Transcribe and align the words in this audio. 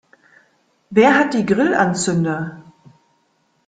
Wer 0.89 1.15
hat 1.19 1.35
die 1.35 1.45
Grillanzünder? 1.45 2.63